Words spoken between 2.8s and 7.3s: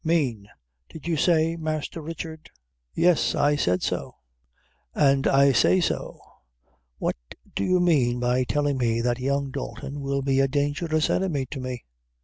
"Yes, I said so, and I say so; what